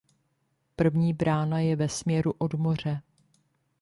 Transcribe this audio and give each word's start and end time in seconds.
První 0.75 1.13
brána 1.13 1.59
je 1.59 1.75
ve 1.75 1.89
směru 1.89 2.33
od 2.37 2.53
moře. 2.53 3.01